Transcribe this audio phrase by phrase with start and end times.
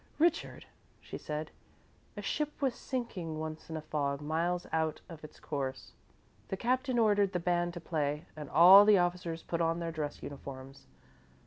[0.17, 0.65] "Richard,"
[0.99, 1.51] she said,
[2.17, 5.93] "a ship was sinking once in a fog, miles out of its course.
[6.47, 10.23] The captain ordered the band to play and all the officers put on their dress
[10.23, 10.87] uniforms.